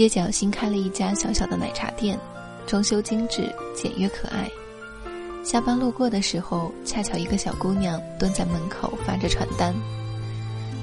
[0.00, 2.18] 街角新开了一家小小的奶茶店，
[2.66, 4.48] 装修精致、简约可爱。
[5.44, 9.74] 下班路过的时候，恰巧一个小姑娘蹲在门口发着传单，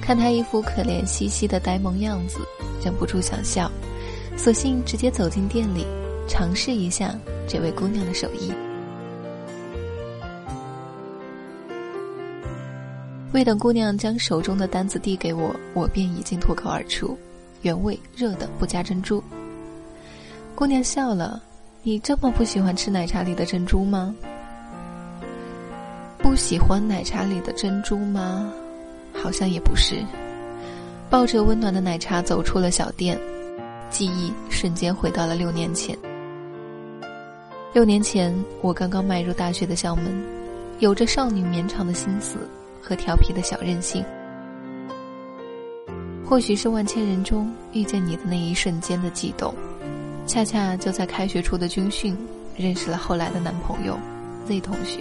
[0.00, 2.38] 看她一副可怜兮兮的呆萌样子，
[2.80, 3.68] 忍不住想笑，
[4.36, 5.84] 索性直接走进店里，
[6.28, 7.12] 尝试一下
[7.48, 8.52] 这位姑娘的手艺。
[13.32, 17.18] 未等姑娘将手中的单子递给我，我便已经脱口而出
[17.62, 19.22] ：“原味热的，不加珍珠。”
[20.54, 21.42] 姑娘笑了
[21.82, 24.14] ：“你这么不喜欢吃奶茶里的珍珠吗？”
[26.18, 28.52] 不喜欢奶茶里的珍珠吗？
[29.14, 29.96] 好像也不是。
[31.08, 33.18] 抱着温暖的奶茶走出了小店，
[33.88, 35.96] 记忆瞬间回到了六年前。
[37.72, 40.22] 六年前，我刚刚迈入大学的校门，
[40.80, 42.36] 有着少女绵长的心思
[42.82, 44.04] 和调皮的小任性。
[46.28, 49.54] 或许是万千人中遇见你的那一瞬间的悸动，
[50.26, 52.14] 恰恰就在开学初的军训，
[52.54, 53.98] 认识了后来的男朋友
[54.46, 55.00] Z 同学。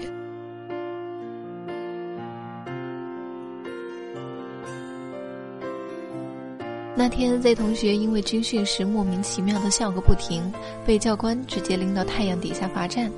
[6.96, 10.50] 那天，Z 同学因为军训时莫名其妙的笑个不停，
[10.86, 13.12] 被教官直接拎到太阳底下罚站。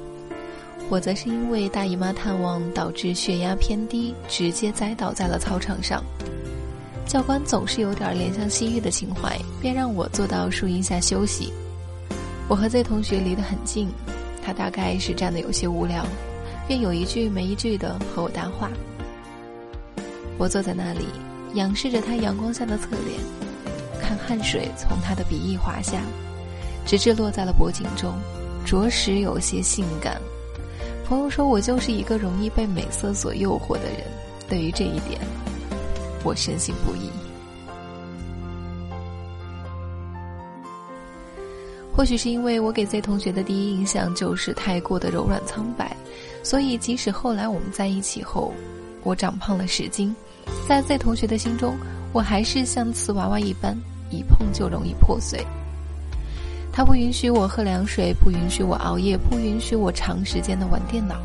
[0.89, 6.03] 我则是因为大姨妈探望导致血压偏低，直接栽倒在了操场上。
[7.09, 11.51] 教官总是有点怜香惜玉的情怀，便让我坐到树荫下休息。
[12.47, 13.89] 我和 Z 同学离得很近，
[14.45, 16.05] 他大概是站得有些无聊，
[16.67, 18.69] 便有一句没一句的和我搭话。
[20.37, 21.07] 我坐在那里，
[21.55, 23.19] 仰视着他阳光下的侧脸。
[23.99, 26.03] 看汗水从他的鼻翼滑下，
[26.85, 28.13] 直至落在了脖颈中，
[28.63, 30.21] 着实有些性感。
[31.07, 34.05] 朋友说我就是一个容易被美色所诱惑的人，
[34.47, 35.19] 对于这一点，
[36.23, 37.09] 我深信不疑。
[41.95, 45.95] 或许是因为我给 Z 同学的第一印象就是太过的柔软苍白，
[46.43, 48.53] 所以即使后来我们在一起后，
[49.03, 50.15] 我长胖了十斤，
[50.67, 51.75] 在 Z 同学的心中，
[52.13, 53.77] 我还是像瓷娃娃一般。
[54.11, 55.45] 一碰就容易破碎。
[56.73, 61.15] 他不允许我喝凉水，不允许我熬夜，不允许我长时间的玩电脑。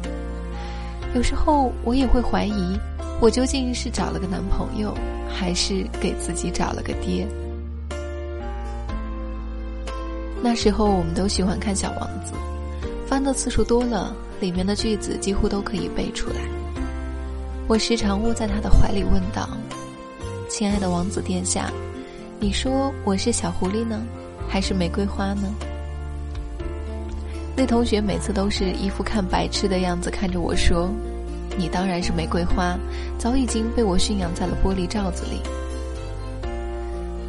[1.15, 2.78] 有时候我也会怀疑，
[3.20, 4.94] 我究竟是找了个男朋友，
[5.28, 7.26] 还是给自己找了个爹？
[10.42, 12.32] 那时候我们都喜欢看《小王子》，
[13.08, 16.36] 翻的次数多了，里面的句子几乎都可以背出来。
[17.66, 19.48] 我时常窝在他的怀里问道
[20.50, 21.72] ：“亲爱的王子殿下。”
[22.38, 24.03] 你说我是小狐狸呢，
[24.47, 25.54] 还是玫瑰花呢？
[27.56, 30.91] 那同学每次都是一副看白痴的样子看着我说
[31.56, 32.78] ：“你当然是玫瑰花，
[33.19, 35.41] 早已经被我驯养在了玻璃罩子里。”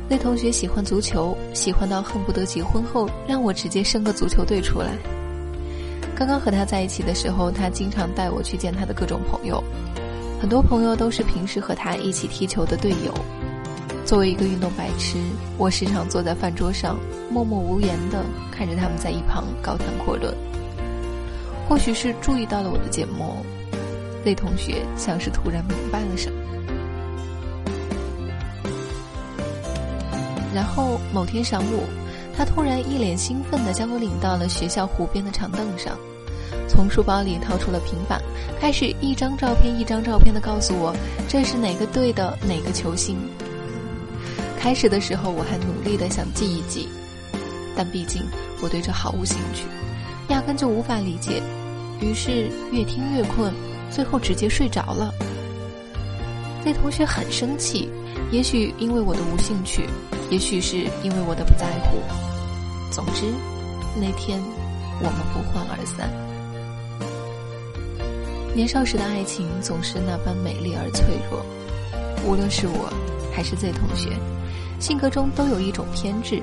[0.08, 4.92] 那同学喜欢足球，喜欢到恨不得结婚后让我直接生个足球队出来。
[6.16, 9.64] 刚刚和他在一起的时候，他经常带我去见他的各种朋友，
[10.40, 13.14] 很多朋友都是平时和他一起踢球的队友。
[14.06, 15.18] 作为一个运动白痴，
[15.58, 17.00] 我时常坐在饭桌上，
[17.32, 20.32] 默默无言地看着他们在一旁高谈阔论。
[21.68, 23.36] 或许是注意到了我的缄默
[24.26, 26.42] 那同学像是突然明白了什么。
[30.54, 31.84] 然后某天上午，
[32.36, 35.96] 他突然一脸兴奋地将我领到了学校湖边的长凳上，
[36.68, 38.22] 从书包里掏出了平板，
[38.60, 40.96] 开始一张照片一张照片地告诉我
[41.28, 43.18] 这是哪个队的哪个球星。
[44.58, 46.88] 开始的时候，我还努力的想记一记，
[47.76, 48.24] 但毕竟
[48.64, 49.66] 我对这毫无兴趣，
[50.30, 51.44] 压根就无法理解。
[52.02, 53.54] 于是越听越困，
[53.90, 55.14] 最后直接睡着了。
[56.64, 57.90] 那同学很生气，
[58.32, 59.86] 也许因为我的无兴趣，
[60.30, 61.98] 也许是因为我的不在乎。
[62.92, 63.26] 总之，
[63.96, 64.42] 那天
[65.00, 66.10] 我们不欢而散。
[68.56, 71.46] 年少时的爱情总是那般美丽而脆弱，
[72.26, 72.92] 无论是我
[73.34, 74.12] 还是 Z 同学。
[74.78, 76.42] 性格中都有一种偏执，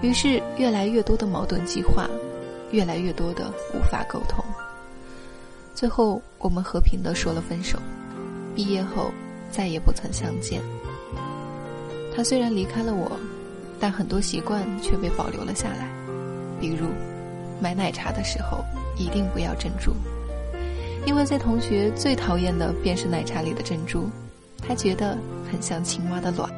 [0.00, 2.08] 于是越来越多的矛盾激化，
[2.70, 4.44] 越来越多的无法沟通。
[5.76, 7.78] 最后，我们和平的说了分手。
[8.54, 9.10] 毕业后，
[9.50, 10.62] 再也不曾相见。
[12.16, 13.12] 他虽然离开了我，
[13.78, 15.86] 但很多习惯却被保留了下来，
[16.58, 16.86] 比如，
[17.60, 18.64] 买奶茶的时候
[18.96, 19.92] 一定不要珍珠，
[21.04, 24.08] 因为在同学最讨厌的便是奶茶里的珍珠，
[24.66, 25.18] 他觉得
[25.52, 26.50] 很像青蛙的卵。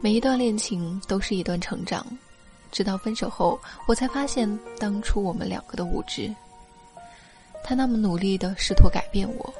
[0.00, 2.04] 每一段恋情都是一段成长，
[2.76, 3.58] 直到分手后，
[3.88, 4.46] 我才发现
[4.78, 6.30] 当初我们两个的无知。
[7.64, 9.54] 他那么努力的试图改变我，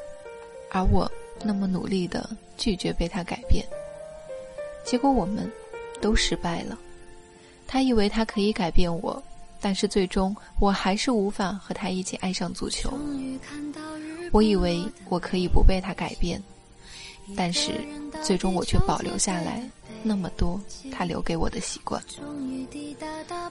[0.70, 1.10] 而我
[1.42, 2.28] 那么努力的
[2.58, 3.64] 拒绝被他改变。
[4.84, 5.50] 结果我们
[5.98, 6.78] 都失败了。
[7.66, 9.22] 他以为他可以改变我，
[9.62, 12.92] 但是最终我还是无法和他一起爱上足球。
[14.30, 16.38] 我以为我可以不被他改变，
[17.34, 17.72] 但是
[18.22, 19.66] 最终我却保留下来
[20.02, 20.60] 那么多
[20.92, 22.02] 他留给我的习惯。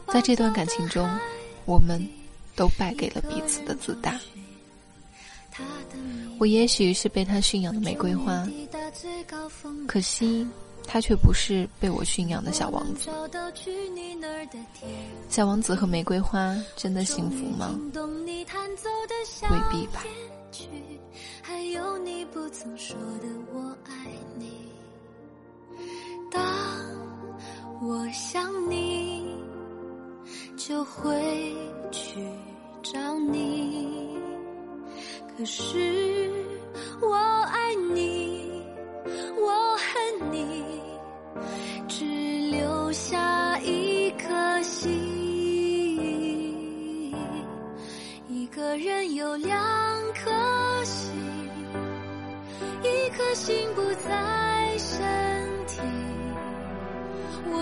[0.08, 1.10] 在这段感情中，
[1.66, 2.06] 我们
[2.56, 4.20] 都败给了彼此的自大。
[6.38, 8.48] 我也许是被他驯养的玫瑰花，
[9.88, 10.48] 可惜。
[10.88, 13.10] 他却不是被我驯养的小王子。
[15.32, 17.76] 小王子和玫瑰花真的幸福吗？
[19.50, 20.04] 未必吧。
[26.36, 26.44] 当
[27.82, 29.26] 我想你，
[30.58, 31.56] 就会
[31.92, 32.20] 去
[32.84, 34.20] 找你。
[35.38, 36.30] 可是
[37.02, 38.62] 我爱你，
[39.40, 40.64] 我恨你。
[41.88, 42.04] 只
[42.52, 44.92] 留下一颗心，
[48.28, 49.58] 一个人有两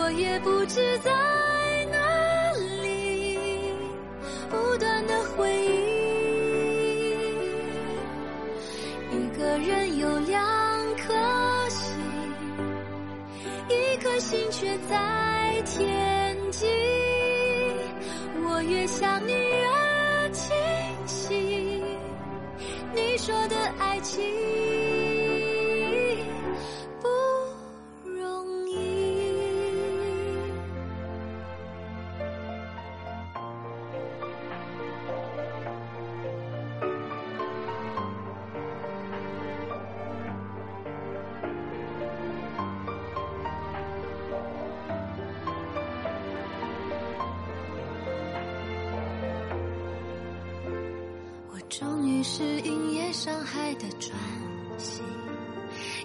[0.03, 1.09] 我也不知在
[1.89, 2.51] 哪
[2.81, 3.39] 里，
[4.49, 5.69] 不断的回忆，
[9.15, 10.37] 一个人有两
[10.97, 11.13] 颗
[11.69, 11.95] 心，
[13.69, 13.71] 一。
[14.03, 16.67] 颗心却在天际，
[18.45, 20.53] 我越想你越清
[21.07, 21.81] 晰。
[22.93, 24.21] 你说的爱情。
[53.83, 54.17] 的喘
[54.77, 55.01] 息，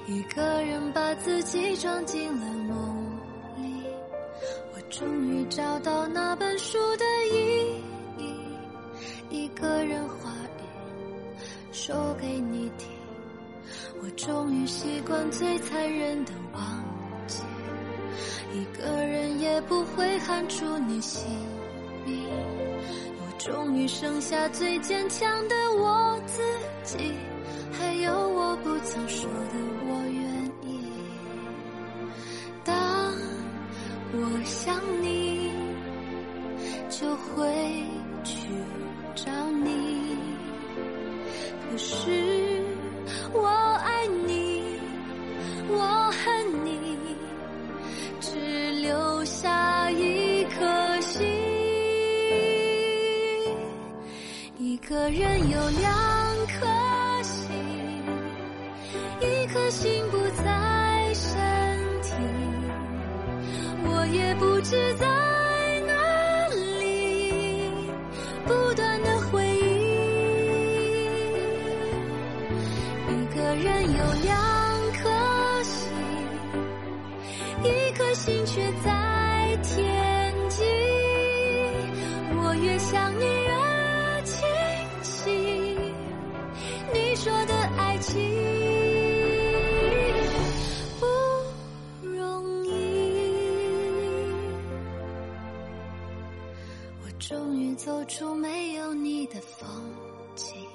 [0.07, 3.17] 一个人把自己装进了梦
[3.57, 3.85] 里。
[4.75, 7.81] 我终于找到那本书的意
[8.19, 10.63] 义，一个人话语
[11.73, 12.89] 说给你听。
[14.03, 16.63] 我终于习惯最残忍的忘
[17.27, 17.43] 记，
[18.53, 21.23] 一个人也不会喊出你姓
[22.05, 22.29] 名。
[23.21, 26.43] 我终于剩下最坚强的我自
[26.85, 27.13] 己，
[28.09, 29.55] 有我不曾说的
[29.87, 30.23] 我愿
[30.63, 30.81] 意。
[32.65, 32.75] 当
[34.13, 35.51] 我想你，
[36.89, 37.45] 就会
[38.25, 38.33] 去
[39.15, 39.31] 找
[39.63, 40.17] 你。
[41.71, 42.63] 可是
[43.35, 43.47] 我
[43.85, 44.63] 爱你，
[45.69, 46.97] 我恨你，
[48.21, 51.27] 只留下一颗心。
[54.57, 56.18] 一个人有两
[59.71, 61.31] 心不在身
[62.03, 62.15] 体，
[63.85, 64.95] 我也不知
[97.79, 99.69] 走出没有你的风
[100.35, 100.67] 景。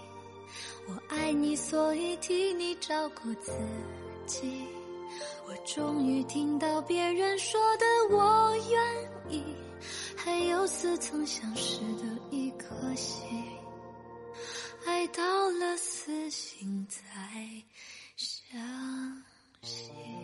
[0.87, 3.51] 我爱你，所以替你照顾自
[4.25, 4.65] 己。
[5.45, 9.43] 我终于听到别人说的我愿意，
[10.15, 13.21] 还有似曾相识的一颗心。
[14.85, 17.03] 爱到了死心才
[18.15, 18.57] 相
[19.61, 20.22] 信。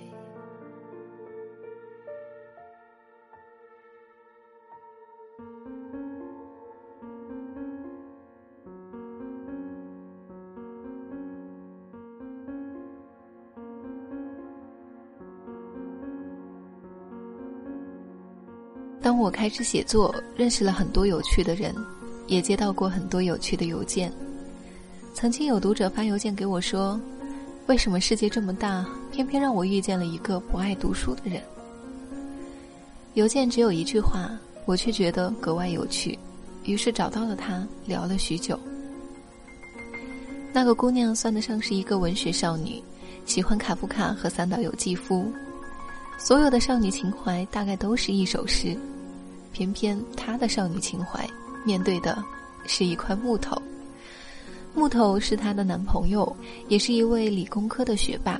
[19.09, 21.73] 当我开始写作，认识了很多有趣的人，
[22.27, 24.13] 也接到过很多有趣的邮件。
[25.15, 27.01] 曾经有读者发邮件给我说
[27.65, 31.41] ：“为什么世界这么大，偏偏让我遇见了一个不爱读书的人？”
[33.15, 34.29] 邮件只有一句话，
[34.65, 36.15] 我却觉得格外有趣，
[36.63, 38.59] 于是找到了他，聊了许久。
[40.53, 42.79] 那个姑娘算得上是一个文学少女，
[43.25, 45.33] 喜欢卡夫卡和三岛由纪夫，
[46.19, 48.77] 所有的少女情怀大概都是一首诗，
[49.51, 51.27] 偏偏她的少女情怀
[51.65, 52.23] 面对的
[52.65, 53.61] 是一块木头。
[54.73, 56.35] 木头是她的男朋友，
[56.67, 58.39] 也是一位理工科的学霸。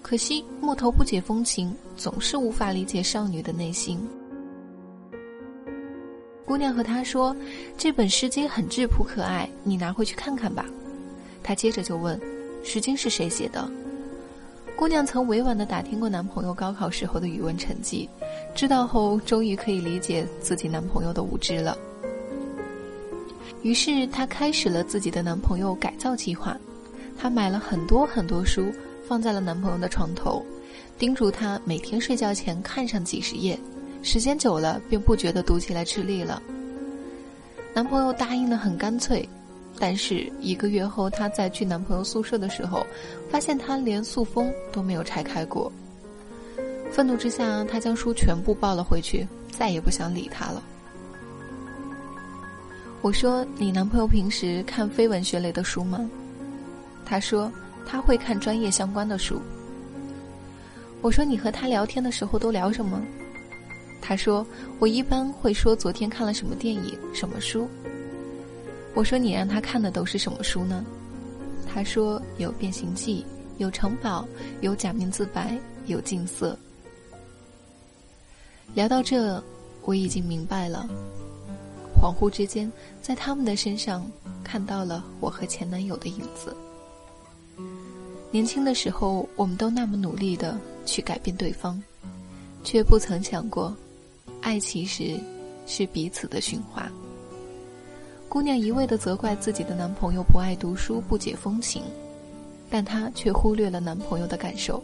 [0.00, 4.00] 可惜木头不解风情，总是无法理解少女的内心。
[6.44, 7.34] 姑娘和他说
[7.78, 10.66] ：“这本诗经很质朴可爱，你拿回去看看吧。”
[11.42, 12.20] 他接着就问
[12.64, 13.70] ：“诗经是谁写的？”
[14.76, 18.08] 姑娘曾委婉地打听过男朋友高考时候的语文成绩，
[18.54, 21.76] 知道后终于可以理解自己男朋友的无知了。
[23.62, 26.56] 于是她开始了自己的男朋友改造计划，
[27.16, 28.72] 她买了很多很多书，
[29.06, 30.44] 放在了男朋友的床头，
[30.98, 33.56] 叮嘱他每天睡觉前看上几十页。
[34.02, 36.42] 时间久了，便不觉得读起来吃力了。
[37.72, 39.28] 男朋友答应的很干脆，
[39.82, 42.86] 但是一个月后，她在去男朋友宿舍的时候，
[43.28, 45.72] 发现他连塑封都没有拆开过。
[46.92, 50.62] 愤怒之下，她将书全部抱了回去，再也不想理他了。
[53.00, 56.08] 我说：“你男朋友平时看非文学类的书吗？”
[57.04, 57.50] 他说
[57.84, 59.42] ：“他会看专业相关的书。”
[61.02, 63.02] 我说：“你和他聊天的时候都聊什么？”
[64.00, 64.46] 他说
[64.78, 67.68] ：“我一般会说昨天看了什么电影、什么书。”
[68.94, 70.84] 我说：“你让他看的都是什么书呢？”
[71.66, 73.24] 他说：“有《变形记》，
[73.58, 74.22] 有《城堡》，
[74.60, 75.52] 有《假面自白》，
[75.86, 76.52] 有《近色》。”
[78.74, 79.42] 聊到这，
[79.82, 80.88] 我已经明白了。
[81.98, 82.70] 恍惚之间，
[83.00, 84.04] 在他们的身上
[84.42, 86.56] 看到了我和前男友的影子。
[88.30, 91.82] 年轻的时候，我们都那么努力的去改变对方，
[92.64, 93.74] 却不曾想过。
[94.40, 95.20] 爱其实
[95.66, 96.90] 是彼此的驯化。
[98.32, 101.82] 姑娘一味的责怪自己的男朋友不爱读书、不解风情，
[102.70, 104.82] 但她却忽略了男朋友的感受。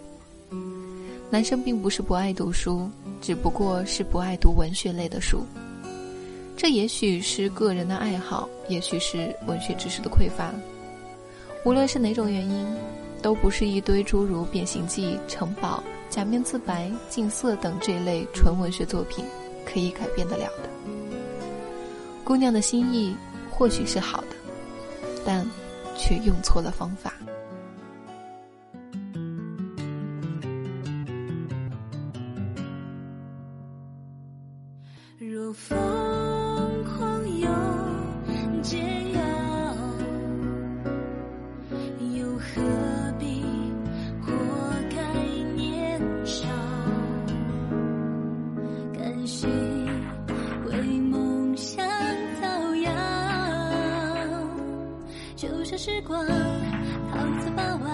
[1.31, 2.91] 男生并不是不爱读书，
[3.23, 5.47] 只不过是不爱读文学类的书。
[6.59, 10.53] 这也许是个人的爱好，也许是文学知识的匮乏。
[11.65, 12.67] 无论是哪种原因，
[13.23, 15.83] 都不是一堆诸如《变形记》《城堡》
[16.15, 19.25] 《假面自白》《近色》等这类纯文学作品。
[19.65, 20.69] 可以改变得了的。
[22.25, 23.17] 姑娘的心意
[23.59, 24.37] 或许是好的，
[25.27, 25.45] 但
[25.97, 27.13] 却用错了方法。
[55.89, 57.88] 时光，桃子傍晚。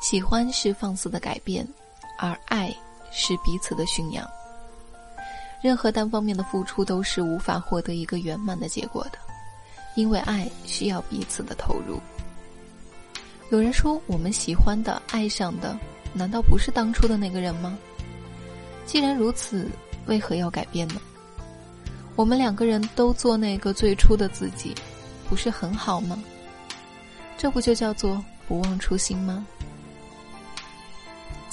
[0.00, 1.66] 喜欢是放肆的改变，
[2.18, 2.74] 而爱
[3.10, 4.28] 是彼此的驯养。
[5.62, 9.18] 任何单方面的付出都是无法获得一个圆满的结果的，
[9.94, 11.98] 因为爱需要彼此的投入。
[13.50, 15.76] 有人说，我们喜欢的、爱上的，
[16.12, 17.76] 难道不是当初的那个人吗？
[18.84, 19.68] 既然如此，
[20.06, 21.00] 为何要改变呢？
[22.14, 24.74] 我们两个人都做那个最初的自己，
[25.28, 26.22] 不是很好吗？
[27.36, 29.46] 这不就叫做不忘初心吗？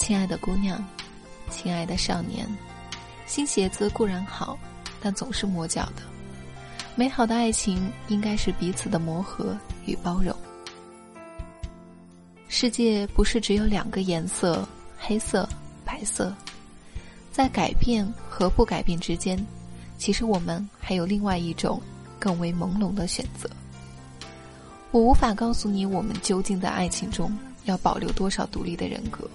[0.04, 0.86] 亲爱的姑娘，
[1.48, 2.46] 亲爱的少年，
[3.24, 4.58] 新鞋子固然好，
[5.00, 6.02] 但总是磨脚的。
[6.94, 9.56] 美好的爱情应该是彼此的磨合
[9.86, 10.36] 与包容。
[12.48, 14.68] 世界不是只有两个颜色，
[14.98, 15.48] 黑色、
[15.86, 16.34] 白色。
[17.32, 19.42] 在改变和不改变之间，
[19.96, 21.80] 其实我们还有另外一种
[22.18, 23.48] 更为朦胧的选择。
[24.90, 27.34] 我无法告诉你，我们究竟在爱情中
[27.64, 29.26] 要保留多少独立的人格，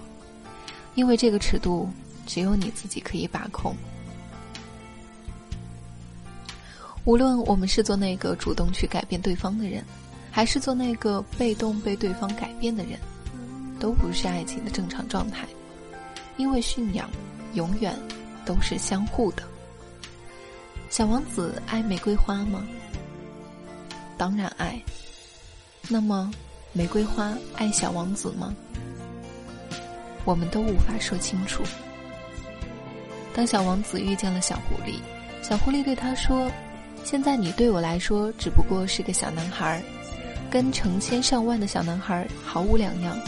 [0.94, 1.88] 因为这个尺度
[2.26, 3.74] 只有你自己可以把控。
[7.04, 9.84] 无论我们是做那个主动去改变对方的人，
[10.30, 12.98] 还是做那个被动被对方改变的人，
[13.78, 15.46] 都不是爱情的正常状态，
[16.36, 17.08] 因为驯养。
[17.54, 17.92] 永远
[18.44, 19.42] 都是相互的。
[20.88, 22.64] 小王子爱玫瑰花吗？
[24.16, 24.80] 当然爱。
[25.88, 26.30] 那么，
[26.72, 28.54] 玫瑰花爱小王子吗？
[30.24, 31.62] 我们都无法说清楚。
[33.34, 34.96] 当小王子遇见了小狐狸，
[35.42, 36.50] 小狐狸对他说
[37.04, 39.82] ：“现在你对我来说只不过是个小男孩，
[40.50, 43.18] 跟成千上万的小男孩毫无两样。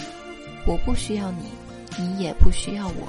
[0.66, 1.44] 我不需要你，
[1.98, 3.08] 你也不需要我。”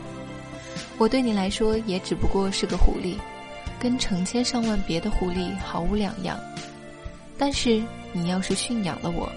[0.99, 3.15] 我对你来说也只不过是个狐狸，
[3.79, 6.39] 跟成千上万别的狐狸毫无两样。
[7.37, 9.29] 但是你要是驯养了我，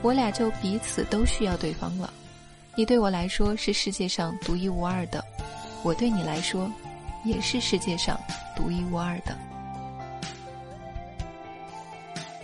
[0.00, 2.12] 我俩就彼此都需要对方了。
[2.76, 5.24] 你对我来说是世界上独一无二的，
[5.84, 6.70] 我对你来说
[7.22, 8.18] 也是世界上
[8.56, 9.36] 独一无二的。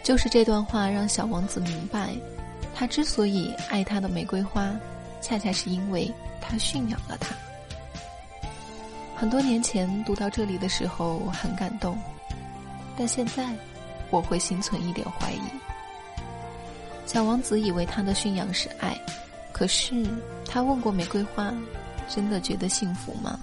[0.05, 2.15] 就是这段话让小王子明白，
[2.75, 4.73] 他之所以爱他的玫瑰花，
[5.21, 7.35] 恰恰是因为他驯养了它。
[9.17, 11.99] 很多年前读到这里的时候我很感动，
[12.97, 13.53] 但现在
[14.11, 15.41] 我会心存一点怀疑。
[17.05, 18.97] 小王子以为他的驯养是爱，
[19.53, 20.07] 可是
[20.47, 21.53] 他问过玫瑰花，
[22.09, 23.39] 真的觉得幸福吗？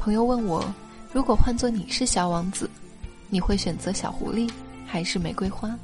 [0.00, 0.64] 朋友问我，
[1.12, 2.68] 如果换做你是小王子，
[3.28, 4.50] 你会选择小狐狸
[4.86, 5.76] 还是玫瑰花？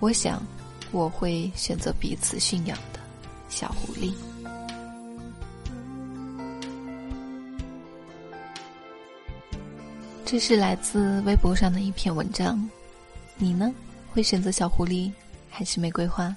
[0.00, 0.42] 我想，
[0.90, 3.00] 我会选择彼此驯养的。
[3.48, 4.12] 小狐狸，
[10.24, 12.58] 这是来自微博上的一篇文章。
[13.42, 13.74] 你呢？
[14.12, 15.10] 会选择小狐狸
[15.50, 16.32] 还是玫瑰花？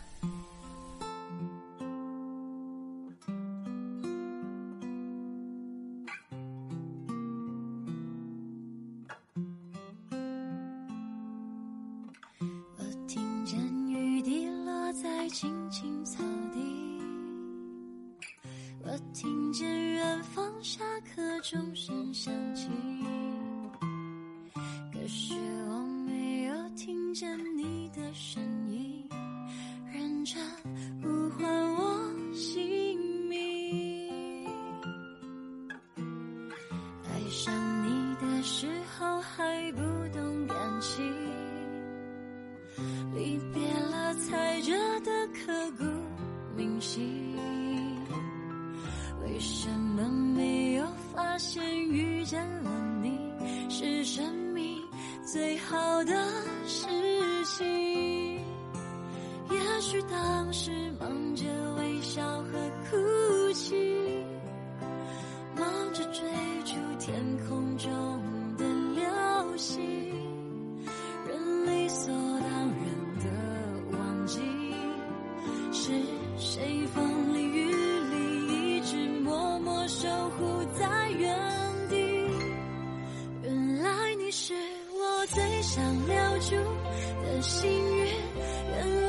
[12.39, 16.59] 我听见雨滴落在青青草地。
[18.83, 22.67] 我听见远方下课钟声响起，
[24.91, 25.35] 可是
[60.45, 61.43] 总是忙着
[61.79, 62.51] 微笑和
[62.87, 63.75] 哭泣，
[65.57, 66.21] 忙着追
[66.63, 67.89] 逐天空中
[68.55, 69.81] 的流星，
[71.27, 72.85] 人理所当然
[73.23, 74.39] 的忘记
[75.71, 75.91] 是
[76.37, 77.71] 谁风里雨
[78.11, 79.87] 里一直默默。
[79.87, 81.35] 守护在原
[81.89, 81.95] 地，
[83.41, 84.53] 原来你是
[84.93, 86.55] 我最想留住
[87.23, 88.05] 的幸运。
[88.67, 89.04] 原来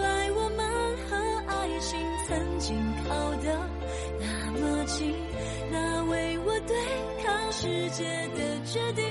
[1.87, 2.77] 心曾经
[3.09, 3.71] 靠得
[4.19, 5.15] 那么近，
[5.71, 6.75] 那为我对
[7.23, 8.03] 抗世界
[8.35, 9.05] 的决定，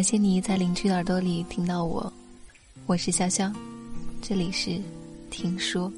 [0.00, 2.10] 感谢你在邻居的耳朵里听到我，
[2.86, 3.52] 我是潇潇，
[4.22, 4.80] 这里是
[5.28, 5.92] 听说。